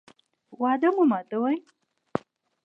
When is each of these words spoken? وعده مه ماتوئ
وعده 0.59 0.87
مه 0.95 1.03
ماتوئ 1.11 1.55